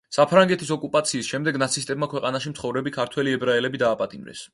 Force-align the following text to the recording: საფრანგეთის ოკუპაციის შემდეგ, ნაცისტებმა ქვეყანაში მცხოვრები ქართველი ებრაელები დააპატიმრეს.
საფრანგეთის 0.15 0.69
ოკუპაციის 0.75 1.27
შემდეგ, 1.33 1.59
ნაცისტებმა 1.63 2.09
ქვეყანაში 2.13 2.53
მცხოვრები 2.55 2.95
ქართველი 2.97 3.37
ებრაელები 3.41 3.83
დააპატიმრეს. 3.85 4.43